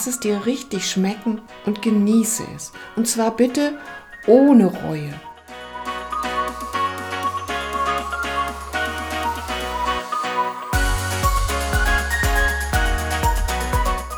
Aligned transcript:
lass 0.00 0.06
es 0.06 0.20
dir 0.20 0.46
richtig 0.46 0.90
schmecken 0.90 1.42
und 1.66 1.82
genieße 1.82 2.42
es. 2.56 2.72
Und 2.96 3.06
zwar 3.06 3.36
bitte 3.36 3.78
ohne 4.26 4.68
Reue. 4.68 5.12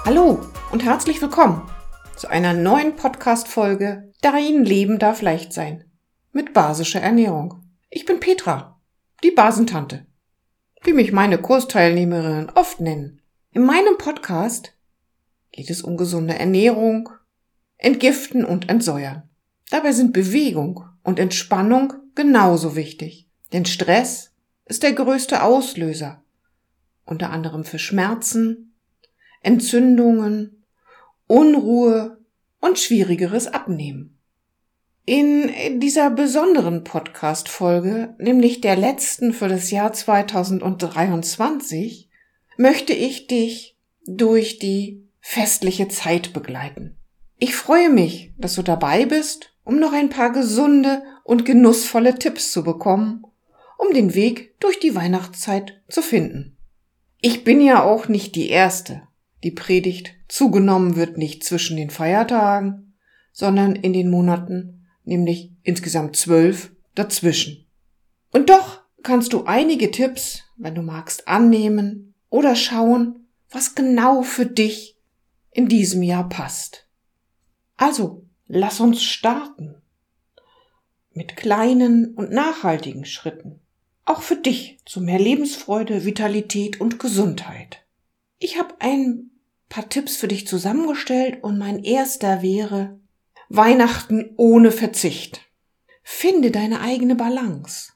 Hallo 0.04 0.38
und 0.70 0.84
herzlich 0.84 1.20
willkommen 1.20 1.68
zu 2.14 2.28
einer 2.28 2.54
neuen 2.54 2.94
Podcast-Folge 2.94 4.12
Dein 4.20 4.64
Leben 4.64 5.00
darf 5.00 5.20
leicht 5.20 5.52
sein 5.52 5.82
mit 6.30 6.52
basischer 6.52 7.00
Ernährung. 7.00 7.64
Ich 7.90 8.04
bin 8.04 8.20
Petra, 8.20 8.80
die 9.24 9.32
Basentante, 9.32 10.06
wie 10.84 10.92
mich 10.92 11.10
meine 11.10 11.38
Kursteilnehmerinnen 11.38 12.50
oft 12.54 12.78
nennen. 12.78 13.20
In 13.50 13.66
meinem 13.66 13.98
Podcast 13.98 14.76
geht 15.52 15.70
es 15.70 15.82
um 15.82 15.96
gesunde 15.96 16.38
Ernährung, 16.38 17.08
Entgiften 17.78 18.44
und 18.44 18.68
Entsäuern. 18.68 19.22
Dabei 19.70 19.92
sind 19.92 20.12
Bewegung 20.12 20.84
und 21.02 21.18
Entspannung 21.18 21.94
genauso 22.14 22.76
wichtig, 22.76 23.26
denn 23.52 23.64
Stress 23.64 24.32
ist 24.66 24.82
der 24.82 24.92
größte 24.92 25.42
Auslöser, 25.42 26.22
unter 27.04 27.30
anderem 27.30 27.64
für 27.64 27.78
Schmerzen, 27.78 28.74
Entzündungen, 29.42 30.64
Unruhe 31.26 32.18
und 32.60 32.78
schwierigeres 32.78 33.48
Abnehmen. 33.48 34.18
In 35.04 35.80
dieser 35.80 36.10
besonderen 36.10 36.84
Podcast-Folge, 36.84 38.14
nämlich 38.18 38.60
der 38.60 38.76
letzten 38.76 39.32
für 39.32 39.48
das 39.48 39.72
Jahr 39.72 39.92
2023, 39.92 42.08
möchte 42.56 42.92
ich 42.92 43.26
dich 43.26 43.76
durch 44.06 44.60
die 44.60 45.01
festliche 45.22 45.88
Zeit 45.88 46.34
begleiten. 46.34 46.98
Ich 47.38 47.54
freue 47.54 47.88
mich, 47.88 48.34
dass 48.36 48.54
du 48.54 48.62
dabei 48.62 49.06
bist, 49.06 49.54
um 49.64 49.78
noch 49.78 49.92
ein 49.92 50.10
paar 50.10 50.30
gesunde 50.30 51.02
und 51.24 51.46
genussvolle 51.46 52.18
Tipps 52.18 52.52
zu 52.52 52.62
bekommen, 52.62 53.24
um 53.78 53.94
den 53.94 54.14
Weg 54.14 54.58
durch 54.60 54.78
die 54.78 54.94
Weihnachtszeit 54.94 55.80
zu 55.88 56.02
finden. 56.02 56.58
Ich 57.20 57.44
bin 57.44 57.60
ja 57.60 57.82
auch 57.82 58.08
nicht 58.08 58.34
die 58.34 58.48
Erste. 58.48 59.02
Die 59.44 59.52
Predigt 59.52 60.14
zugenommen 60.28 60.96
wird 60.96 61.16
nicht 61.16 61.44
zwischen 61.44 61.76
den 61.76 61.90
Feiertagen, 61.90 62.94
sondern 63.32 63.76
in 63.76 63.92
den 63.92 64.10
Monaten, 64.10 64.86
nämlich 65.04 65.52
insgesamt 65.62 66.16
zwölf, 66.16 66.72
dazwischen. 66.94 67.66
Und 68.32 68.50
doch 68.50 68.82
kannst 69.02 69.32
du 69.32 69.44
einige 69.44 69.90
Tipps, 69.90 70.42
wenn 70.56 70.74
du 70.74 70.82
magst, 70.82 71.28
annehmen 71.28 72.14
oder 72.28 72.54
schauen, 72.56 73.26
was 73.50 73.74
genau 73.74 74.22
für 74.22 74.46
dich 74.46 74.96
in 75.52 75.68
diesem 75.68 76.02
Jahr 76.02 76.28
passt. 76.28 76.86
Also, 77.76 78.24
lass 78.46 78.80
uns 78.80 79.02
starten. 79.02 79.76
Mit 81.12 81.36
kleinen 81.36 82.14
und 82.14 82.32
nachhaltigen 82.32 83.04
Schritten. 83.04 83.60
Auch 84.04 84.22
für 84.22 84.36
dich 84.36 84.78
zu 84.86 85.00
mehr 85.00 85.18
Lebensfreude, 85.18 86.04
Vitalität 86.04 86.80
und 86.80 86.98
Gesundheit. 86.98 87.84
Ich 88.38 88.58
habe 88.58 88.74
ein 88.80 89.30
paar 89.68 89.88
Tipps 89.88 90.16
für 90.16 90.28
dich 90.28 90.46
zusammengestellt 90.46 91.44
und 91.44 91.58
mein 91.58 91.84
erster 91.84 92.42
wäre 92.42 92.98
Weihnachten 93.48 94.30
ohne 94.36 94.72
Verzicht. 94.72 95.42
Finde 96.02 96.50
deine 96.50 96.80
eigene 96.80 97.14
Balance. 97.14 97.92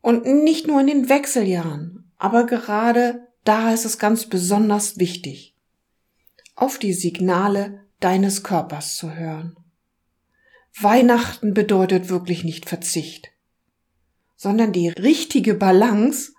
Und 0.00 0.24
nicht 0.24 0.66
nur 0.66 0.80
in 0.80 0.86
den 0.86 1.08
Wechseljahren, 1.08 2.12
aber 2.16 2.46
gerade 2.46 3.26
da 3.42 3.72
ist 3.72 3.84
es 3.84 3.98
ganz 3.98 4.26
besonders 4.26 4.98
wichtig 4.98 5.53
auf 6.54 6.78
die 6.78 6.92
Signale 6.92 7.84
deines 8.00 8.42
Körpers 8.42 8.96
zu 8.96 9.14
hören. 9.14 9.56
Weihnachten 10.80 11.54
bedeutet 11.54 12.08
wirklich 12.08 12.44
nicht 12.44 12.68
Verzicht, 12.68 13.30
sondern 14.36 14.72
die 14.72 14.88
richtige 14.88 15.54
Balance 15.54 16.32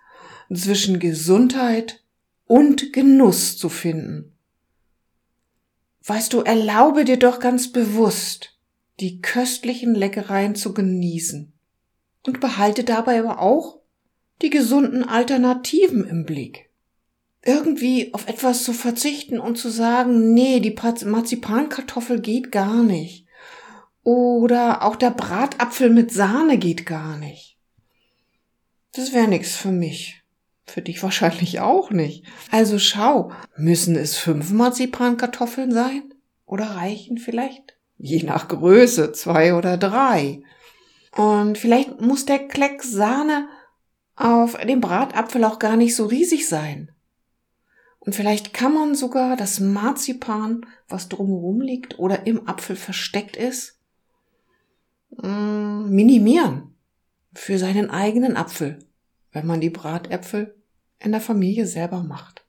zwischen 0.53 0.99
Gesundheit 0.99 2.03
und 2.45 2.93
Genuss 2.93 3.57
zu 3.57 3.69
finden. 3.69 4.37
Weißt 6.03 6.33
du, 6.33 6.41
erlaube 6.41 7.03
dir 7.03 7.17
doch 7.17 7.39
ganz 7.39 7.71
bewusst, 7.71 8.59
die 8.99 9.21
köstlichen 9.21 9.95
Leckereien 9.95 10.55
zu 10.55 10.73
genießen 10.73 11.51
und 12.27 12.39
behalte 12.39 12.83
dabei 12.83 13.19
aber 13.19 13.39
auch 13.39 13.79
die 14.41 14.49
gesunden 14.49 15.03
Alternativen 15.03 16.05
im 16.05 16.25
Blick 16.25 16.64
irgendwie 17.45 18.13
auf 18.13 18.27
etwas 18.27 18.63
zu 18.63 18.73
verzichten 18.73 19.39
und 19.39 19.57
zu 19.57 19.69
sagen, 19.69 20.33
nee, 20.33 20.59
die 20.59 20.75
Marzipankartoffel 21.05 22.19
geht 22.19 22.51
gar 22.51 22.83
nicht. 22.83 23.27
Oder 24.03 24.83
auch 24.83 24.95
der 24.95 25.11
Bratapfel 25.11 25.89
mit 25.89 26.11
Sahne 26.11 26.57
geht 26.57 26.85
gar 26.85 27.17
nicht. 27.17 27.57
Das 28.93 29.13
wäre 29.13 29.27
nix 29.27 29.55
für 29.55 29.71
mich. 29.71 30.23
Für 30.65 30.81
dich 30.81 31.01
wahrscheinlich 31.03 31.59
auch 31.59 31.91
nicht. 31.91 32.25
Also 32.49 32.79
schau, 32.79 33.31
müssen 33.55 33.95
es 33.95 34.17
fünf 34.17 34.51
Marzipankartoffeln 34.51 35.71
sein? 35.71 36.13
Oder 36.45 36.71
reichen 36.71 37.19
vielleicht? 37.19 37.77
Je 37.97 38.23
nach 38.23 38.47
Größe, 38.47 39.11
zwei 39.11 39.53
oder 39.53 39.77
drei. 39.77 40.41
Und 41.15 41.57
vielleicht 41.57 42.01
muss 42.01 42.25
der 42.25 42.47
Klecks 42.47 42.91
Sahne 42.91 43.47
auf 44.15 44.57
dem 44.57 44.81
Bratapfel 44.81 45.43
auch 45.43 45.59
gar 45.59 45.77
nicht 45.77 45.95
so 45.95 46.05
riesig 46.05 46.47
sein. 46.47 46.91
Und 48.05 48.13
vielleicht 48.13 48.53
kann 48.53 48.73
man 48.73 48.93
sogar 48.93 49.35
das 49.35 49.59
Marzipan, 49.59 50.65
was 50.87 51.09
drumherum 51.09 51.61
liegt 51.61 51.97
oder 51.97 52.27
im 52.27 52.47
Apfel 52.47 52.75
versteckt 52.75 53.35
ist, 53.35 53.79
mm, 55.09 55.89
minimieren 55.89 56.75
für 57.33 57.57
seinen 57.57 57.89
eigenen 57.89 58.37
Apfel, 58.37 58.79
wenn 59.31 59.47
man 59.47 59.59
die 59.59 59.71
Bratäpfel 59.71 60.55
in 60.99 61.11
der 61.11 61.21
Familie 61.21 61.65
selber 61.65 62.03
macht. 62.03 62.45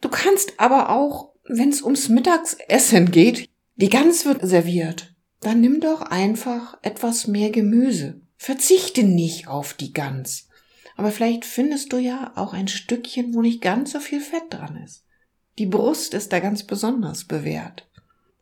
Du 0.00 0.08
kannst 0.08 0.58
aber 0.58 0.88
auch, 0.90 1.32
wenn 1.44 1.68
es 1.68 1.82
ums 1.82 2.08
Mittagsessen 2.08 3.10
geht, 3.10 3.48
die 3.76 3.90
Gans 3.90 4.24
wird 4.24 4.46
serviert, 4.46 5.14
dann 5.40 5.60
nimm 5.60 5.80
doch 5.80 6.00
einfach 6.00 6.78
etwas 6.82 7.26
mehr 7.26 7.50
Gemüse. 7.50 8.20
Verzichte 8.36 9.02
nicht 9.02 9.46
auf 9.46 9.74
die 9.74 9.92
Gans. 9.92 10.48
Aber 10.96 11.10
vielleicht 11.10 11.44
findest 11.44 11.92
du 11.92 11.98
ja 11.98 12.32
auch 12.36 12.52
ein 12.52 12.68
Stückchen, 12.68 13.34
wo 13.34 13.42
nicht 13.42 13.60
ganz 13.60 13.92
so 13.92 14.00
viel 14.00 14.20
Fett 14.20 14.44
dran 14.50 14.76
ist. 14.84 15.04
Die 15.58 15.66
Brust 15.66 16.14
ist 16.14 16.32
da 16.32 16.40
ganz 16.40 16.64
besonders 16.64 17.24
bewährt. 17.24 17.88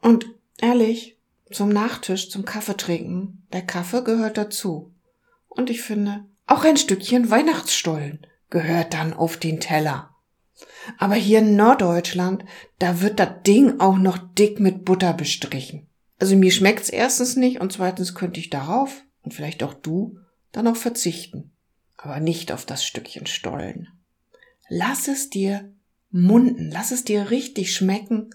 Und 0.01 0.27
ehrlich, 0.59 1.19
zum 1.51 1.69
Nachtisch, 1.69 2.31
zum 2.31 2.45
Kaffeetrinken, 2.45 3.47
der 3.53 3.63
Kaffee 3.63 4.03
gehört 4.03 4.39
dazu. 4.39 4.95
Und 5.49 5.71
ich 5.71 5.83
finde, 5.83 6.25
auch 6.47 6.65
ein 6.65 6.77
Stückchen 6.77 7.31
Weihnachtsstollen 7.31 8.27
gehört 8.51 8.95
dann 8.95 9.13
auf 9.13 9.37
den 9.37 9.61
Teller. 9.61 10.11
Aber 10.99 11.15
hier 11.15 11.41
in 11.41 11.57
Norddeutschland, 11.57 12.45
da 12.79 13.01
wird 13.01 13.19
das 13.19 13.43
Ding 13.47 13.81
auch 13.81 13.97
noch 13.97 14.19
dick 14.19 14.61
mit 14.61 14.85
Butter 14.85 15.13
bestrichen. 15.13 15.89
Also 16.19 16.37
mir 16.37 16.53
schmeckt's 16.53 16.89
erstens 16.89 17.37
nicht 17.37 17.61
und 17.61 17.73
zweitens 17.73 18.15
könnte 18.15 18.41
ich 18.41 18.51
darauf 18.51 19.03
und 19.23 19.35
vielleicht 19.35 19.63
auch 19.63 19.75
du 19.75 20.19
dann 20.53 20.69
auch 20.69 20.77
verzichten 20.77 21.52
aber 22.03 22.21
nicht 22.21 22.53
auf 22.53 22.67
das 22.67 22.85
Stückchen 22.85 23.27
Stollen. 23.27 23.89
Lass 24.69 25.09
es 25.09 25.31
dir 25.31 25.73
munden, 26.11 26.71
lass 26.71 26.91
es 26.91 27.05
dir 27.05 27.31
richtig 27.31 27.75
schmecken 27.75 28.31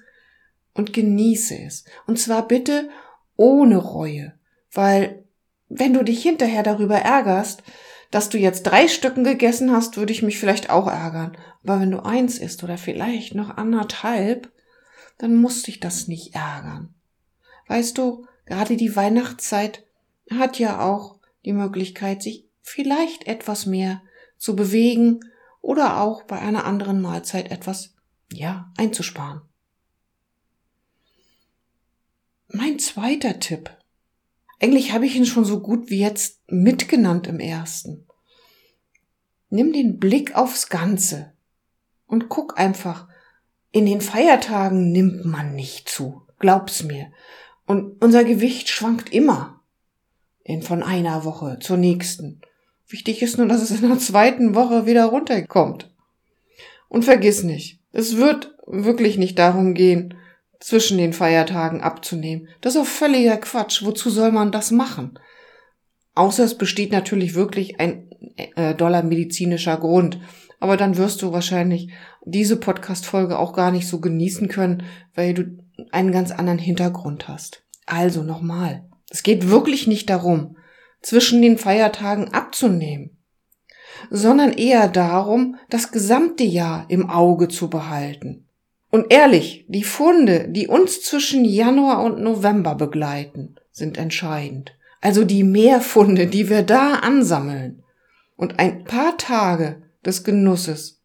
und 0.73 0.93
genieße 0.93 1.57
es. 1.57 1.83
Und 2.05 2.17
zwar 2.19 2.47
bitte 2.47 2.89
ohne 3.35 3.77
Reue, 3.77 4.33
weil 4.71 5.25
wenn 5.69 5.93
du 5.93 6.03
dich 6.03 6.23
hinterher 6.23 6.63
darüber 6.63 6.97
ärgerst, 6.97 7.61
dass 8.09 8.29
du 8.29 8.37
jetzt 8.37 8.63
drei 8.63 8.87
Stücken 8.87 9.25
gegessen 9.25 9.71
hast, 9.71 9.97
würde 9.97 10.13
ich 10.13 10.23
mich 10.23 10.39
vielleicht 10.39 10.69
auch 10.69 10.87
ärgern. 10.87 11.37
Aber 11.63 11.81
wenn 11.81 11.91
du 11.91 11.99
eins 11.99 12.39
isst 12.39 12.63
oder 12.63 12.77
vielleicht 12.77 13.35
noch 13.35 13.57
anderthalb, 13.57 14.49
dann 15.17 15.35
muss 15.35 15.63
dich 15.63 15.81
das 15.81 16.07
nicht 16.07 16.35
ärgern. 16.35 16.93
Weißt 17.67 17.97
du, 17.97 18.25
gerade 18.45 18.77
die 18.77 18.95
Weihnachtszeit 18.95 19.83
hat 20.31 20.57
ja 20.57 20.79
auch 20.79 21.19
die 21.43 21.51
Möglichkeit, 21.51 22.23
sich 22.23 22.46
vielleicht 22.67 23.27
etwas 23.27 23.65
mehr 23.65 24.01
zu 24.37 24.53
bewegen 24.53 25.21
oder 25.61 26.01
auch 26.01 26.23
bei 26.23 26.37
einer 26.37 26.65
anderen 26.65 27.01
Mahlzeit 27.01 27.49
etwas, 27.49 27.95
ja, 28.29 28.73
einzusparen. 28.75 29.41
Mein 32.49 32.77
zweiter 32.77 33.39
Tipp. 33.39 33.71
Eigentlich 34.59 34.91
habe 34.91 35.05
ich 35.05 35.15
ihn 35.15 35.25
schon 35.25 35.45
so 35.45 35.61
gut 35.61 35.89
wie 35.89 35.99
jetzt 35.99 36.41
mitgenannt 36.47 37.27
im 37.27 37.39
ersten. 37.39 38.05
Nimm 39.49 39.71
den 39.71 39.97
Blick 39.97 40.35
aufs 40.35 40.67
Ganze 40.67 41.33
und 42.05 42.27
guck 42.27 42.59
einfach. 42.59 43.07
In 43.71 43.85
den 43.85 44.01
Feiertagen 44.01 44.91
nimmt 44.91 45.23
man 45.23 45.55
nicht 45.55 45.87
zu. 45.87 46.23
Glaub's 46.39 46.83
mir. 46.83 47.11
Und 47.65 48.01
unser 48.03 48.25
Gewicht 48.25 48.67
schwankt 48.67 49.13
immer. 49.13 49.61
In 50.43 50.63
von 50.63 50.83
einer 50.83 51.23
Woche 51.23 51.59
zur 51.61 51.77
nächsten. 51.77 52.41
Wichtig 52.89 53.21
ist 53.21 53.37
nur, 53.37 53.47
dass 53.47 53.61
es 53.61 53.81
in 53.81 53.87
der 53.87 53.99
zweiten 53.99 54.55
Woche 54.55 54.85
wieder 54.85 55.05
runterkommt. 55.05 55.91
Und 56.89 57.03
vergiss 57.03 57.43
nicht, 57.43 57.79
es 57.91 58.17
wird 58.17 58.55
wirklich 58.65 59.17
nicht 59.17 59.37
darum 59.37 59.73
gehen, 59.73 60.13
zwischen 60.59 60.97
den 60.97 61.13
Feiertagen 61.13 61.81
abzunehmen. 61.81 62.47
Das 62.61 62.75
ist 62.75 62.81
auch 62.81 62.87
völliger 62.87 63.37
Quatsch. 63.37 63.83
Wozu 63.83 64.09
soll 64.09 64.31
man 64.31 64.51
das 64.51 64.71
machen? 64.71 65.19
Außer 66.15 66.43
es 66.43 66.57
besteht 66.57 66.91
natürlich 66.91 67.35
wirklich 67.35 67.79
ein 67.79 68.09
äh, 68.55 68.73
doller 68.73 69.03
medizinischer 69.03 69.77
Grund. 69.77 70.19
Aber 70.59 70.75
dann 70.75 70.97
wirst 70.97 71.21
du 71.21 71.31
wahrscheinlich 71.31 71.91
diese 72.25 72.57
Podcast-Folge 72.57 73.37
auch 73.37 73.53
gar 73.53 73.71
nicht 73.71 73.87
so 73.87 73.99
genießen 73.99 74.47
können, 74.47 74.83
weil 75.13 75.33
du 75.33 75.57
einen 75.91 76.11
ganz 76.11 76.31
anderen 76.31 76.59
Hintergrund 76.59 77.27
hast. 77.27 77.63
Also 77.85 78.23
nochmal. 78.23 78.83
Es 79.09 79.21
geht 79.21 79.49
wirklich 79.49 79.85
nicht 79.85 80.09
darum, 80.09 80.57
zwischen 81.07 81.41
den 81.41 81.57
Feiertagen 81.57 82.33
abzunehmen, 82.33 83.17
sondern 84.09 84.51
eher 84.51 84.89
darum, 84.89 85.55
das 85.69 85.93
gesamte 85.93 86.43
Jahr 86.43 86.85
im 86.89 87.09
Auge 87.09 87.47
zu 87.47 87.69
behalten. 87.69 88.45
Und 88.91 89.05
ehrlich, 89.09 89.65
die 89.69 89.85
Funde, 89.85 90.49
die 90.49 90.67
uns 90.67 91.01
zwischen 91.01 91.45
Januar 91.45 92.03
und 92.03 92.19
November 92.19 92.75
begleiten, 92.75 93.55
sind 93.71 93.97
entscheidend. 93.97 94.75
Also 94.99 95.23
die 95.23 95.45
Mehrfunde, 95.45 96.27
die 96.27 96.49
wir 96.49 96.61
da 96.61 96.95
ansammeln. 96.95 97.83
Und 98.35 98.59
ein 98.59 98.83
paar 98.83 99.17
Tage 99.17 99.83
des 100.05 100.25
Genusses 100.25 101.01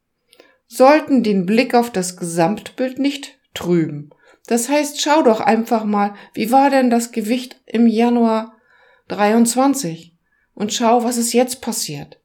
sollten 0.67 1.23
den 1.23 1.47
Blick 1.47 1.77
auf 1.77 1.91
das 1.91 2.17
Gesamtbild 2.17 2.99
nicht 2.99 3.39
trüben. 3.55 4.11
Das 4.49 4.69
heißt, 4.69 5.01
schau 5.01 5.23
doch 5.23 5.39
einfach 5.39 5.85
mal, 5.85 6.15
wie 6.35 6.51
war 6.51 6.71
denn 6.71 6.91
das 6.91 7.13
Gewicht 7.13 7.61
im 7.67 7.87
Januar 7.87 8.57
23 9.13 10.17
und 10.55 10.73
schau, 10.73 11.05
was 11.05 11.17
ist 11.17 11.33
jetzt 11.33 11.61
passiert. 11.61 12.21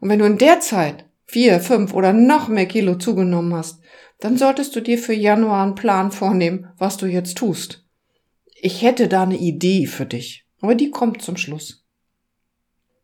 Und 0.00 0.08
wenn 0.08 0.18
du 0.18 0.26
in 0.26 0.38
der 0.38 0.60
Zeit 0.60 1.06
vier, 1.26 1.60
fünf 1.60 1.94
oder 1.94 2.12
noch 2.12 2.48
mehr 2.48 2.66
Kilo 2.66 2.96
zugenommen 2.96 3.54
hast, 3.54 3.80
dann 4.18 4.36
solltest 4.36 4.76
du 4.76 4.80
dir 4.80 4.98
für 4.98 5.14
Januar 5.14 5.62
einen 5.62 5.74
Plan 5.74 6.12
vornehmen, 6.12 6.68
was 6.76 6.96
du 6.96 7.06
jetzt 7.06 7.38
tust. 7.38 7.84
Ich 8.54 8.82
hätte 8.82 9.08
da 9.08 9.22
eine 9.22 9.38
Idee 9.38 9.86
für 9.86 10.04
dich, 10.04 10.46
aber 10.60 10.74
die 10.74 10.90
kommt 10.90 11.22
zum 11.22 11.36
Schluss. 11.36 11.86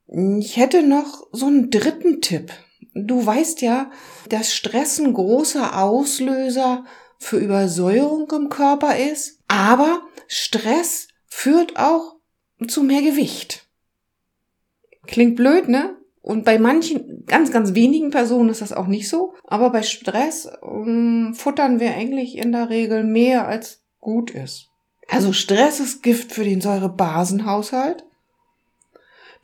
Ich 0.08 0.56
hätte 0.56 0.82
noch 0.82 1.26
so 1.32 1.46
einen 1.46 1.70
dritten 1.70 2.20
Tipp. 2.20 2.52
Du 2.94 3.24
weißt 3.24 3.62
ja, 3.62 3.90
dass 4.28 4.54
Stress 4.54 4.98
ein 4.98 5.14
großer 5.14 5.82
Auslöser 5.82 6.84
für 7.18 7.38
Übersäuerung 7.38 8.30
im 8.32 8.48
Körper 8.48 8.96
ist, 8.96 9.40
aber 9.48 10.02
Stress 10.28 11.08
führt 11.26 11.76
auch 11.76 12.15
zu 12.66 12.82
mehr 12.82 13.02
Gewicht. 13.02 13.66
Klingt 15.06 15.36
blöd, 15.36 15.68
ne? 15.68 15.96
Und 16.22 16.44
bei 16.44 16.58
manchen, 16.58 17.24
ganz, 17.26 17.52
ganz 17.52 17.74
wenigen 17.74 18.10
Personen 18.10 18.48
ist 18.48 18.60
das 18.60 18.72
auch 18.72 18.88
nicht 18.88 19.08
so. 19.08 19.34
Aber 19.44 19.70
bei 19.70 19.82
Stress 19.82 20.48
ähm, 20.62 21.34
futtern 21.36 21.78
wir 21.78 21.94
eigentlich 21.94 22.36
in 22.36 22.50
der 22.50 22.68
Regel 22.68 23.04
mehr 23.04 23.46
als 23.46 23.84
gut 24.00 24.32
ist. 24.32 24.70
Also 25.08 25.32
Stress 25.32 25.78
ist 25.78 26.02
Gift 26.02 26.32
für 26.32 26.42
den 26.42 26.60
Säurebasenhaushalt. 26.60 28.04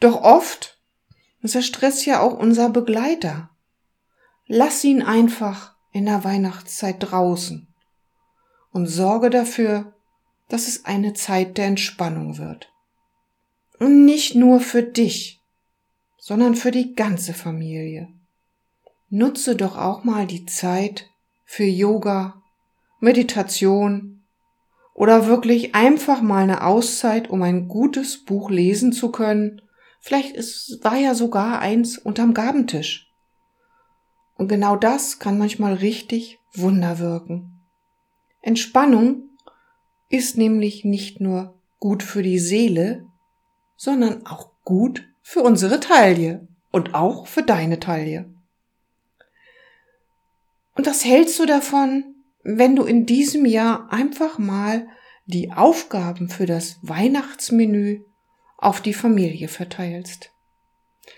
Doch 0.01 0.23
oft 0.23 0.81
ist 1.41 1.55
der 1.55 1.63
Stress 1.63 2.05
ja 2.05 2.21
auch 2.21 2.37
unser 2.37 2.69
Begleiter. 2.71 3.51
Lass 4.49 4.83
ihn 4.83 5.03
einfach 5.03 5.77
in 5.93 6.07
der 6.07 6.25
Weihnachtszeit 6.25 6.97
draußen 6.99 7.69
und 8.73 8.87
sorge 8.87 9.31
dafür, 9.31 9.93
dass 10.49 10.67
es 10.67 10.85
eine 10.85 11.13
Zeit 11.13 11.59
der 11.59 11.67
Entspannung 11.67 12.39
wird. 12.39 12.72
Und 13.83 14.05
nicht 14.05 14.37
nur 14.37 14.61
für 14.61 14.85
dich, 14.85 15.41
sondern 16.17 16.55
für 16.55 16.71
die 16.71 16.95
ganze 16.95 17.35
Familie. 17.35 18.07
Nutze 19.11 19.57
doch 19.57 19.77
auch 19.77 20.05
mal 20.05 20.25
die 20.25 20.47
Zeit 20.47 21.11
für 21.45 21.65
Yoga, 21.65 22.41
Meditation 23.01 24.23
oder 24.95 25.27
wirklich 25.27 25.75
einfach 25.75 26.23
mal 26.23 26.45
eine 26.45 26.65
Auszeit, 26.65 27.29
um 27.29 27.43
ein 27.43 27.67
gutes 27.67 28.25
Buch 28.25 28.51
lesen 28.51 28.93
zu 28.93 29.11
können. 29.11 29.61
Vielleicht 30.01 30.37
ist, 30.37 30.79
war 30.85 30.97
ja 30.97 31.17
sogar 31.17 31.59
eins 31.59 31.99
unterm 31.99 32.35
Gabentisch. 32.35 33.11
Und 34.37 34.47
genau 34.47 34.77
das 34.77 35.19
kann 35.19 35.39
manchmal 35.39 35.75
richtig 35.75 36.39
Wunder 36.55 37.01
wirken. 37.01 37.65
Entspannung 38.43 39.31
ist 40.09 40.37
nämlich 40.37 40.85
nicht 40.85 41.21
nur 41.21 41.61
gut 41.81 42.05
für 42.05 42.23
die 42.23 42.39
Seele, 42.39 43.09
sondern 43.83 44.25
auch 44.27 44.53
gut 44.63 45.09
für 45.23 45.41
unsere 45.41 45.81
Taille 45.81 46.47
und 46.71 46.95
auch 46.95 47.27
für 47.27 47.43
deine 47.43 47.81
Taille. 47.81 48.33
Und 50.77 50.87
was 50.87 51.05
hältst 51.05 51.41
du 51.41 51.47
davon, 51.47 52.15
wenn 52.45 52.77
du 52.77 52.85
in 52.85 53.07
diesem 53.07 53.45
Jahr 53.45 53.93
einfach 53.93 54.39
mal 54.39 54.87
die 55.27 55.51
Aufgaben 55.51 56.29
für 56.29 56.47
das 56.47 56.79
Weihnachtsmenü 56.83 58.03
auf 58.57 58.83
die 58.83 58.95
Familie 58.95 59.49
verteilst? 59.49 60.31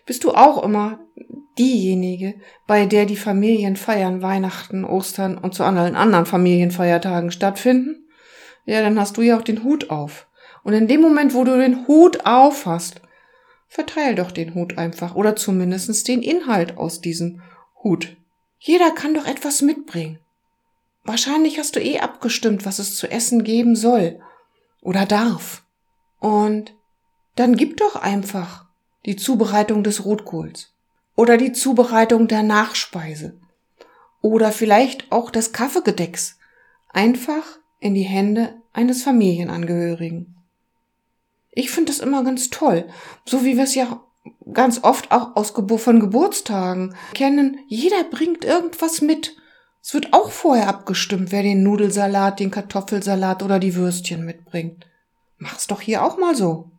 Bist 0.06 0.24
du 0.24 0.32
auch 0.32 0.62
immer 0.62 1.00
diejenige, 1.58 2.36
bei 2.66 2.86
der 2.86 3.04
die 3.04 3.16
Familienfeiern 3.16 4.22
Weihnachten, 4.22 4.86
Ostern 4.86 5.36
und 5.36 5.52
zu 5.52 5.64
allen 5.64 5.96
anderen 5.96 6.24
Familienfeiertagen 6.24 7.30
stattfinden? 7.30 8.08
Ja, 8.64 8.80
dann 8.80 8.98
hast 8.98 9.18
du 9.18 9.20
ja 9.20 9.36
auch 9.36 9.42
den 9.42 9.64
Hut 9.64 9.90
auf. 9.90 10.26
Und 10.64 10.72
in 10.72 10.88
dem 10.88 11.00
Moment, 11.00 11.34
wo 11.34 11.44
du 11.44 11.56
den 11.56 11.86
Hut 11.86 12.26
auf 12.26 12.66
hast, 12.66 13.00
verteil 13.68 14.14
doch 14.14 14.32
den 14.32 14.54
Hut 14.54 14.78
einfach 14.78 15.14
oder 15.14 15.36
zumindest 15.36 16.08
den 16.08 16.22
Inhalt 16.22 16.76
aus 16.76 17.00
diesem 17.00 17.42
Hut. 17.82 18.16
Jeder 18.58 18.90
kann 18.90 19.14
doch 19.14 19.26
etwas 19.26 19.62
mitbringen. 19.62 20.18
Wahrscheinlich 21.04 21.58
hast 21.58 21.76
du 21.76 21.80
eh 21.80 22.00
abgestimmt, 22.00 22.64
was 22.64 22.78
es 22.78 22.96
zu 22.96 23.10
essen 23.10 23.44
geben 23.44 23.76
soll 23.76 24.20
oder 24.80 25.04
darf. 25.04 25.64
Und 26.18 26.74
dann 27.36 27.56
gib 27.56 27.76
doch 27.76 27.96
einfach 27.96 28.64
die 29.04 29.16
Zubereitung 29.16 29.84
des 29.84 30.04
Rotkohls 30.04 30.72
oder 31.14 31.36
die 31.36 31.52
Zubereitung 31.52 32.26
der 32.26 32.42
Nachspeise 32.42 33.38
oder 34.22 34.50
vielleicht 34.50 35.12
auch 35.12 35.30
des 35.30 35.52
Kaffeegedecks 35.52 36.38
einfach 36.88 37.44
in 37.80 37.94
die 37.94 38.02
Hände 38.04 38.54
eines 38.72 39.02
Familienangehörigen. 39.02 40.33
Ich 41.56 41.70
finde 41.70 41.92
das 41.92 42.00
immer 42.00 42.24
ganz 42.24 42.50
toll. 42.50 42.88
So 43.24 43.44
wie 43.44 43.56
wir 43.56 43.64
es 43.64 43.74
ja 43.74 44.04
ganz 44.52 44.82
oft 44.82 45.12
auch 45.12 45.36
aus 45.36 45.54
Gebur 45.54 45.78
von 45.78 46.00
Geburtstagen 46.00 46.94
kennen. 47.14 47.60
Jeder 47.68 48.04
bringt 48.04 48.44
irgendwas 48.44 49.00
mit. 49.00 49.36
Es 49.80 49.94
wird 49.94 50.12
auch 50.12 50.30
vorher 50.30 50.68
abgestimmt, 50.68 51.30
wer 51.30 51.42
den 51.42 51.62
Nudelsalat, 51.62 52.40
den 52.40 52.50
Kartoffelsalat 52.50 53.42
oder 53.42 53.58
die 53.58 53.74
Würstchen 53.74 54.24
mitbringt. 54.24 54.86
Mach's 55.38 55.66
doch 55.66 55.80
hier 55.80 56.02
auch 56.02 56.18
mal 56.18 56.34
so. 56.34 56.72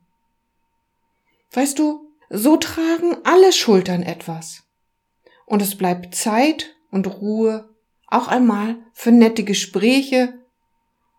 Weißt 1.51 1.79
du, 1.79 2.09
so 2.29 2.57
tragen 2.57 3.15
alle 3.23 3.53
Schultern 3.53 4.03
etwas. 4.03 4.63
Und 5.45 5.61
es 5.61 5.77
bleibt 5.77 6.15
Zeit 6.15 6.75
und 6.91 7.07
Ruhe 7.21 7.69
auch 8.07 8.27
einmal 8.27 8.77
für 8.93 9.11
nette 9.11 9.43
Gespräche, 9.43 10.33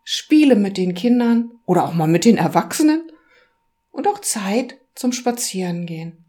Spiele 0.03 0.55
mit 0.55 0.77
den 0.77 0.93
Kindern 0.93 1.51
oder 1.65 1.85
auch 1.85 1.93
mal 1.93 2.07
mit 2.07 2.25
den 2.25 2.37
Erwachsenen 2.37 3.06
und 3.97 4.07
auch 4.07 4.19
Zeit 4.19 4.79
zum 4.93 5.11
Spazierengehen. 5.11 6.23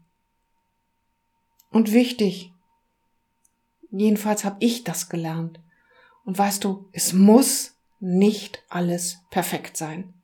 Und 1.69 1.91
wichtig, 1.93 2.51
jedenfalls 3.91 4.43
habe 4.43 4.57
ich 4.59 4.83
das 4.83 5.07
gelernt. 5.07 5.59
Und 6.25 6.35
weißt 6.35 6.63
du, 6.63 6.89
es 6.93 7.13
muss 7.13 7.75
nicht 7.99 8.63
alles 8.69 9.19
perfekt 9.29 9.77
sein. 9.77 10.15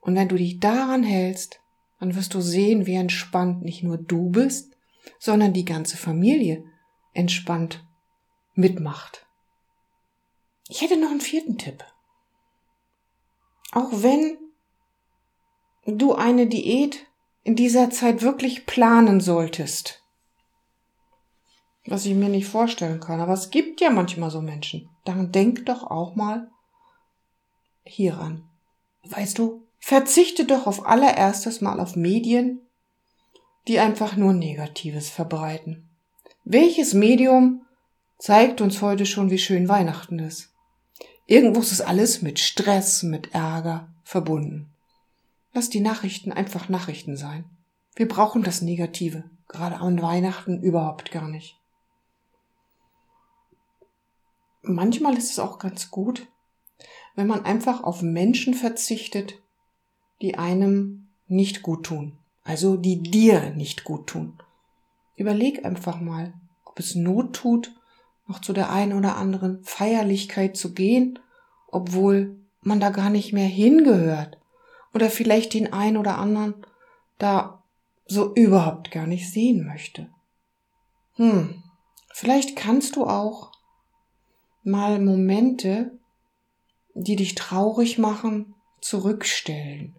Und 0.00 0.14
wenn 0.16 0.28
du 0.28 0.36
dich 0.36 0.58
daran 0.58 1.02
hältst, 1.02 1.60
dann 1.98 2.14
wirst 2.14 2.32
du 2.32 2.40
sehen, 2.40 2.86
wie 2.86 2.94
entspannt 2.94 3.60
nicht 3.60 3.82
nur 3.82 3.98
du 3.98 4.30
bist, 4.30 4.74
sondern 5.18 5.52
die 5.52 5.66
ganze 5.66 5.98
Familie 5.98 6.64
entspannt 7.12 7.86
mitmacht. 8.54 9.26
Ich 10.70 10.80
hätte 10.80 10.98
noch 10.98 11.10
einen 11.10 11.20
vierten 11.20 11.58
Tipp. 11.58 11.84
Auch 13.72 13.90
wenn 13.92 14.38
du 15.86 16.14
eine 16.14 16.46
Diät 16.46 17.06
in 17.42 17.56
dieser 17.56 17.90
Zeit 17.90 18.22
wirklich 18.22 18.66
planen 18.66 19.20
solltest. 19.20 20.02
Was 21.86 22.04
ich 22.04 22.14
mir 22.14 22.28
nicht 22.28 22.46
vorstellen 22.46 23.00
kann. 23.00 23.20
Aber 23.20 23.32
es 23.32 23.50
gibt 23.50 23.80
ja 23.80 23.90
manchmal 23.90 24.30
so 24.30 24.42
Menschen. 24.42 24.88
Dann 25.04 25.32
denk 25.32 25.66
doch 25.66 25.82
auch 25.84 26.14
mal 26.14 26.50
hieran. 27.84 28.48
Weißt 29.04 29.38
du, 29.38 29.66
verzichte 29.78 30.44
doch 30.44 30.66
auf 30.66 30.86
allererstes 30.86 31.60
mal 31.60 31.80
auf 31.80 31.96
Medien, 31.96 32.60
die 33.66 33.78
einfach 33.78 34.16
nur 34.16 34.32
Negatives 34.32 35.08
verbreiten. 35.08 35.88
Welches 36.44 36.94
Medium 36.94 37.62
zeigt 38.18 38.60
uns 38.60 38.82
heute 38.82 39.06
schon, 39.06 39.30
wie 39.30 39.38
schön 39.38 39.68
Weihnachten 39.68 40.18
ist? 40.18 40.52
Irgendwo 41.26 41.60
ist 41.60 41.72
es 41.72 41.80
alles 41.80 42.22
mit 42.22 42.38
Stress, 42.38 43.02
mit 43.02 43.34
Ärger 43.34 43.94
verbunden. 44.04 44.69
Lass 45.52 45.68
die 45.68 45.80
Nachrichten 45.80 46.32
einfach 46.32 46.68
Nachrichten 46.68 47.16
sein. 47.16 47.44
Wir 47.96 48.06
brauchen 48.06 48.42
das 48.42 48.62
Negative, 48.62 49.24
gerade 49.48 49.76
an 49.78 50.00
Weihnachten 50.00 50.62
überhaupt 50.62 51.10
gar 51.10 51.28
nicht. 51.28 51.60
manchmal 54.62 55.16
ist 55.16 55.30
es 55.30 55.38
auch 55.38 55.58
ganz 55.58 55.90
gut, 55.90 56.26
wenn 57.14 57.26
man 57.26 57.44
einfach 57.44 57.82
auf 57.82 58.02
Menschen 58.02 58.54
verzichtet, 58.54 59.34
die 60.22 60.36
einem 60.36 61.08
nicht 61.26 61.62
gut 61.62 61.86
tun. 61.86 62.18
Also 62.42 62.76
die 62.76 63.02
dir 63.02 63.50
nicht 63.50 63.84
gut 63.84 64.06
tun. 64.06 64.38
Überleg 65.16 65.64
einfach 65.64 66.00
mal, 66.00 66.32
ob 66.64 66.78
es 66.78 66.94
Not 66.94 67.34
tut, 67.34 67.74
noch 68.26 68.40
zu 68.40 68.52
der 68.52 68.70
einen 68.70 68.94
oder 68.94 69.16
anderen 69.16 69.62
Feierlichkeit 69.64 70.56
zu 70.56 70.72
gehen, 70.72 71.18
obwohl 71.68 72.38
man 72.62 72.80
da 72.80 72.90
gar 72.90 73.10
nicht 73.10 73.32
mehr 73.32 73.46
hingehört. 73.46 74.39
Oder 74.92 75.10
vielleicht 75.10 75.54
den 75.54 75.72
einen 75.72 75.96
oder 75.96 76.18
anderen 76.18 76.66
da 77.18 77.62
so 78.06 78.34
überhaupt 78.34 78.90
gar 78.90 79.06
nicht 79.06 79.30
sehen 79.30 79.66
möchte. 79.66 80.08
Hm, 81.14 81.62
vielleicht 82.12 82.56
kannst 82.56 82.96
du 82.96 83.06
auch 83.06 83.52
mal 84.64 85.00
Momente, 85.00 85.98
die 86.94 87.16
dich 87.16 87.34
traurig 87.34 87.98
machen, 87.98 88.54
zurückstellen. 88.80 89.94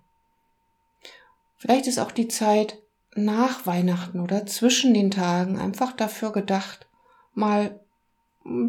Vielleicht 1.58 1.88
ist 1.88 2.00
auch 2.00 2.12
die 2.12 2.28
Zeit 2.28 2.80
nach 3.16 3.66
Weihnachten 3.66 4.20
oder 4.20 4.46
zwischen 4.46 4.94
den 4.94 5.12
Tagen 5.12 5.60
einfach 5.60 5.92
dafür 5.94 6.32
gedacht, 6.32 6.88
mal 7.34 7.80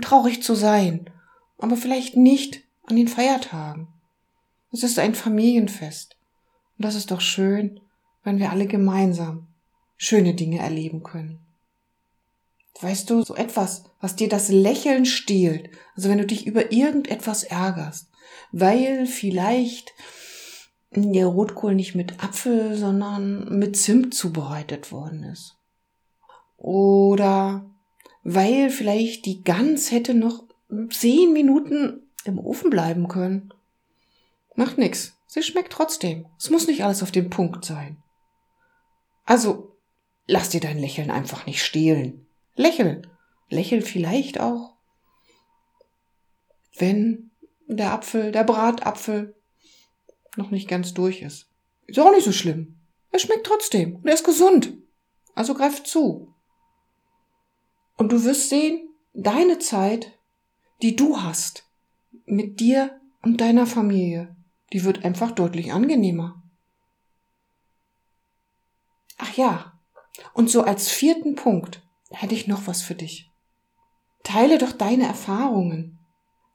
traurig 0.02 0.42
zu 0.42 0.54
sein, 0.54 1.10
aber 1.58 1.76
vielleicht 1.76 2.16
nicht 2.16 2.62
an 2.84 2.96
den 2.96 3.08
Feiertagen. 3.08 3.88
Es 4.72 4.82
ist 4.82 4.98
ein 4.98 5.14
Familienfest. 5.14 6.16
Und 6.78 6.84
das 6.84 6.94
ist 6.94 7.10
doch 7.10 7.20
schön, 7.20 7.80
wenn 8.24 8.38
wir 8.38 8.50
alle 8.50 8.66
gemeinsam 8.66 9.46
schöne 9.96 10.34
Dinge 10.34 10.58
erleben 10.58 11.02
können. 11.02 11.38
Weißt 12.80 13.10
du, 13.10 13.22
so 13.22 13.36
etwas, 13.36 13.84
was 14.00 14.16
dir 14.16 14.28
das 14.28 14.48
Lächeln 14.48 15.04
stiehlt, 15.04 15.70
also 15.94 16.08
wenn 16.08 16.18
du 16.18 16.26
dich 16.26 16.46
über 16.46 16.72
irgendetwas 16.72 17.44
ärgerst, 17.44 18.08
weil 18.50 19.06
vielleicht 19.06 19.92
der 20.90 21.26
Rotkohl 21.26 21.74
nicht 21.74 21.94
mit 21.94 22.22
Apfel, 22.22 22.76
sondern 22.76 23.58
mit 23.58 23.76
Zimt 23.76 24.14
zubereitet 24.14 24.90
worden 24.90 25.22
ist. 25.24 25.56
Oder 26.56 27.70
weil 28.24 28.70
vielleicht 28.70 29.26
die 29.26 29.42
Gans 29.42 29.90
hätte 29.90 30.14
noch 30.14 30.44
zehn 30.90 31.32
Minuten 31.32 32.02
im 32.24 32.38
Ofen 32.38 32.70
bleiben 32.70 33.08
können. 33.08 33.52
Macht 34.54 34.78
nix. 34.78 35.18
Sie 35.26 35.42
schmeckt 35.42 35.72
trotzdem. 35.72 36.26
Es 36.38 36.50
muss 36.50 36.66
nicht 36.66 36.84
alles 36.84 37.02
auf 37.02 37.10
den 37.10 37.30
Punkt 37.30 37.64
sein. 37.64 38.02
Also, 39.24 39.76
lass 40.26 40.50
dir 40.50 40.60
dein 40.60 40.78
Lächeln 40.78 41.10
einfach 41.10 41.46
nicht 41.46 41.62
stehlen. 41.62 42.26
Lächel. 42.54 43.02
Lächel 43.48 43.82
vielleicht 43.82 44.40
auch, 44.40 44.76
wenn 46.78 47.30
der 47.66 47.92
Apfel, 47.92 48.32
der 48.32 48.44
Bratapfel 48.44 49.34
noch 50.36 50.50
nicht 50.50 50.68
ganz 50.68 50.94
durch 50.94 51.22
ist. 51.22 51.50
Ist 51.86 51.98
auch 51.98 52.10
nicht 52.10 52.24
so 52.24 52.32
schlimm. 52.32 52.80
Er 53.10 53.18
schmeckt 53.18 53.46
trotzdem 53.46 53.96
und 53.96 54.06
er 54.06 54.14
ist 54.14 54.24
gesund. 54.24 54.74
Also 55.34 55.54
greif 55.54 55.82
zu. 55.82 56.34
Und 57.96 58.12
du 58.12 58.24
wirst 58.24 58.48
sehen, 58.48 58.88
deine 59.12 59.58
Zeit, 59.58 60.18
die 60.80 60.96
du 60.96 61.20
hast, 61.20 61.68
mit 62.24 62.60
dir 62.60 63.00
und 63.22 63.40
deiner 63.40 63.66
Familie, 63.66 64.34
die 64.72 64.84
wird 64.84 65.04
einfach 65.04 65.32
deutlich 65.32 65.72
angenehmer. 65.72 66.42
Ach 69.18 69.34
ja, 69.34 69.78
und 70.34 70.50
so 70.50 70.62
als 70.62 70.88
vierten 70.88 71.34
Punkt 71.34 71.82
hätte 72.10 72.34
ich 72.34 72.46
noch 72.46 72.66
was 72.66 72.82
für 72.82 72.94
dich. 72.94 73.30
Teile 74.24 74.58
doch 74.58 74.72
deine 74.72 75.06
Erfahrungen. 75.06 75.98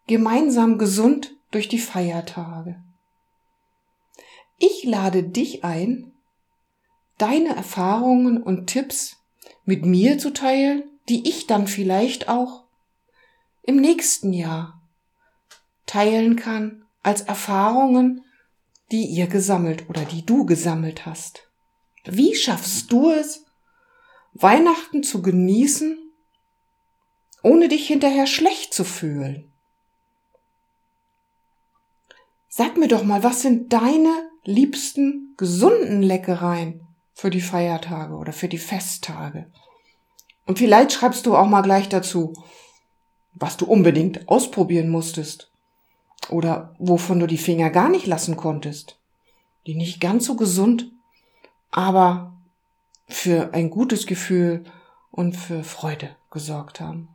Gemeinsam 0.08 0.78
gesund 0.78 1.36
durch 1.52 1.68
die 1.68 1.80
Feiertage. 1.80 2.82
Ich 4.58 4.84
lade 4.84 5.24
dich 5.24 5.64
ein, 5.64 6.14
deine 7.18 7.56
Erfahrungen 7.56 8.42
und 8.42 8.68
Tipps 8.68 9.18
mit 9.66 9.86
mir 9.86 10.18
zu 10.18 10.32
teilen, 10.32 10.84
die 11.10 11.28
ich 11.28 11.46
dann 11.46 11.68
vielleicht 11.68 12.30
auch 12.30 12.66
im 13.64 13.76
nächsten 13.76 14.34
Jahr 14.34 14.82
teilen 15.86 16.36
kann 16.38 16.87
als 17.08 17.22
Erfahrungen, 17.22 18.26
die 18.92 19.06
ihr 19.06 19.28
gesammelt 19.28 19.90
oder 19.90 20.04
die 20.04 20.26
du 20.26 20.46
gesammelt 20.46 21.06
hast. 21.06 21.50
Wie 22.04 22.36
schaffst 22.36 22.92
du 22.92 23.10
es, 23.12 23.46
Weihnachten 24.34 25.04
zu 25.04 25.22
genießen, 25.22 25.98
ohne 27.44 27.70
dich 27.70 27.88
hinterher 27.88 28.28
schlecht 28.28 28.74
zu 28.74 28.84
fühlen? 28.84 29.54
Sag 32.50 32.76
mir 32.76 32.90
doch 32.90 33.06
mal, 33.06 33.24
was 33.24 33.42
sind 33.42 33.72
deine 33.72 34.30
liebsten 34.44 35.34
gesunden 35.38 36.02
Leckereien 36.02 36.86
für 37.14 37.30
die 37.30 37.40
Feiertage 37.40 38.16
oder 38.16 38.34
für 38.34 38.50
die 38.50 38.58
Festtage? 38.58 39.50
Und 40.46 40.60
vielleicht 40.60 40.92
schreibst 40.92 41.26
du 41.26 41.38
auch 41.38 41.48
mal 41.48 41.62
gleich 41.62 41.88
dazu, 41.88 42.34
was 43.34 43.56
du 43.56 43.66
unbedingt 43.66 44.28
ausprobieren 44.28 44.90
musstest 44.90 45.54
oder 46.30 46.76
wovon 46.78 47.20
du 47.20 47.28
die 47.28 47.38
Finger 47.38 47.70
gar 47.70 47.90
nicht 47.90 48.08
lassen 48.08 48.36
konntest, 48.36 49.00
die 49.66 49.76
nicht 49.76 50.02
ganz 50.02 50.26
so 50.26 50.36
gesund, 50.36 50.92
aber 51.72 52.34
für 53.08 53.54
ein 53.54 53.70
gutes 53.70 54.06
Gefühl 54.06 54.66
und 55.12 55.36
für 55.36 55.64
Freude 55.64 56.16
gesorgt 56.32 56.80
haben. 56.80 57.10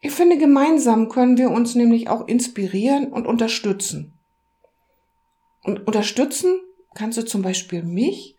Ich 0.00 0.12
finde, 0.12 0.38
gemeinsam 0.38 1.10
können 1.10 1.36
wir 1.36 1.50
uns 1.50 1.74
nämlich 1.74 2.08
auch 2.08 2.26
inspirieren 2.26 3.12
und 3.12 3.26
unterstützen. 3.26 4.14
Und 5.62 5.86
unterstützen 5.86 6.58
kannst 6.94 7.18
du 7.18 7.24
zum 7.24 7.42
Beispiel 7.42 7.82
mich, 7.82 8.34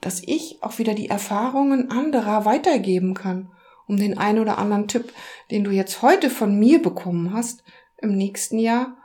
dass 0.00 0.22
ich 0.22 0.62
auch 0.62 0.78
wieder 0.78 0.94
die 0.94 1.10
Erfahrungen 1.10 1.90
anderer 1.90 2.46
weitergeben 2.46 3.12
kann, 3.12 3.50
um 3.86 3.96
den 3.96 4.18
ein 4.18 4.38
oder 4.38 4.58
anderen 4.58 4.88
Tipp, 4.88 5.12
den 5.50 5.64
du 5.64 5.70
jetzt 5.70 6.02
heute 6.02 6.30
von 6.30 6.58
mir 6.58 6.82
bekommen 6.82 7.32
hast, 7.32 7.62
im 7.98 8.16
nächsten 8.16 8.58
Jahr 8.58 8.96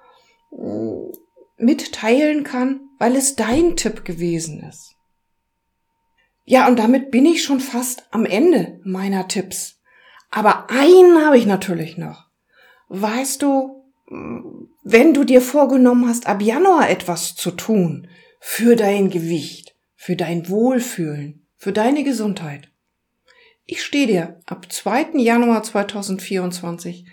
mm, 0.52 1.12
mitteilen 1.58 2.44
kann, 2.44 2.82
weil 3.00 3.16
es 3.16 3.36
dein 3.36 3.76
Tipp 3.76 4.06
gewesen 4.06 4.64
ist. 4.68 4.96
Ja, 6.46 6.68
und 6.68 6.80
damit 6.80 7.12
bin 7.12 7.26
ich 7.26 7.44
schon 7.44 7.60
fast 7.60 8.06
am 8.12 8.26
Ende 8.26 8.80
meiner 8.84 9.28
Tipps. 9.28 9.80
Aber 10.32 10.70
einen 10.70 11.24
habe 11.24 11.38
ich 11.38 11.46
natürlich 11.46 11.98
noch. 11.98 12.26
Weißt 12.90 13.42
du, 13.42 13.86
wenn 14.84 15.14
du 15.14 15.24
dir 15.24 15.42
vorgenommen 15.42 16.08
hast, 16.08 16.28
ab 16.28 16.42
Januar 16.42 16.90
etwas 16.90 17.36
zu 17.36 17.52
tun 17.52 18.08
für 18.40 18.76
dein 18.76 19.10
Gewicht, 19.10 19.76
für 19.96 20.16
dein 20.16 20.50
Wohlfühlen, 20.50 21.46
für 21.56 21.72
deine 21.72 22.04
Gesundheit. 22.04 22.71
Ich 23.74 23.84
stehe 23.86 24.06
dir 24.06 24.42
ab 24.48 24.70
2. 24.70 25.12
Januar 25.13 25.63
2024 25.63 27.06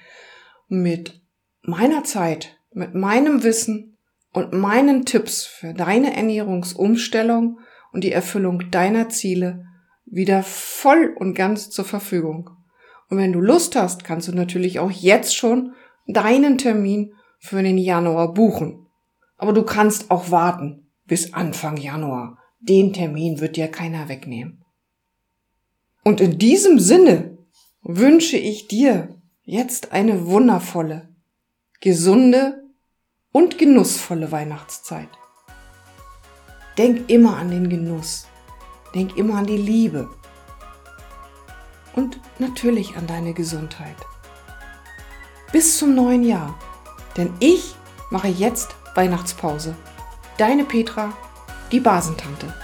mit 0.67 1.23
meiner 1.63 2.03
Zeit, 2.03 2.59
mit 2.73 2.97
meinem 2.97 3.45
Wissen 3.45 3.97
und 4.33 4.53
meinen 4.53 5.05
Tipps 5.05 5.47
für 5.47 5.73
deine 5.73 6.17
Ernährungsumstellung 6.17 7.61
und 7.93 8.03
die 8.03 8.11
Erfüllung 8.11 8.73
deiner 8.73 9.09
Ziele 9.09 9.67
wieder 10.05 10.43
voll 10.43 11.15
und 11.17 11.35
ganz 11.35 11.71
zur 11.71 11.85
Verfügung. 11.85 12.51
Und 13.09 13.19
wenn 13.19 13.33
du 13.33 13.41
Lust 13.41 13.77
hast, 13.77 14.03
kannst 14.03 14.27
du 14.27 14.33
natürlich 14.33 14.81
auch 14.81 14.91
jetzt 14.91 15.37
schon 15.37 15.75
deinen 16.09 16.59
Termin 16.59 17.15
für 17.39 17.63
den 17.63 17.79
Januar 17.79 18.35
buchen. 18.35 18.85
Aber 19.37 19.53
du 19.53 19.63
kannst 19.63 20.11
auch 20.11 20.33
warten 20.33 20.89
bis 21.07 21.35
Anfang 21.35 21.77
Januar. 21.77 22.37
Den 22.59 22.93
Termin 22.93 23.39
wird 23.39 23.55
dir 23.55 23.69
keiner 23.69 24.09
wegnehmen. 24.09 24.65
Und 26.09 26.23
in 26.23 26.39
diesem 26.39 26.79
Sinne 26.79 27.37
wünsche 27.83 28.39
ich 28.39 28.67
dir 28.67 29.15
jetzt 29.43 29.93
eine 29.93 30.25
wundervolle, 30.25 31.07
gesunde 31.83 32.63
und 33.31 33.59
genussvolle 33.59 34.33
Weihnachtszeit. 34.33 35.11
Denk 36.79 37.11
immer 37.11 37.37
an 37.37 37.51
den 37.51 37.69
Genuss. 37.69 38.27
Denk 38.95 39.19
immer 39.19 39.35
an 39.35 39.47
die 39.47 39.59
Liebe 39.59 40.09
und 41.95 42.19
natürlich 42.39 42.97
an 42.97 43.07
deine 43.07 43.35
Gesundheit. 43.35 43.97
Bis 45.53 45.77
zum 45.77 45.95
neuen 45.95 46.25
Jahr, 46.25 46.59
denn 47.19 47.35
ich 47.39 47.75
mache 48.11 48.29
jetzt 48.29 48.71
Weihnachtspause. 48.95 49.77
Deine 50.39 50.65
Petra, 50.65 51.13
die 51.71 51.81
Basentante. 51.81 52.55